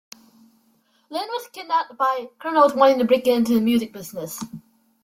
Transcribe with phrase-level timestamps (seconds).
[1.11, 4.39] Lynn was kidnapped by criminals wanting to break into the music business.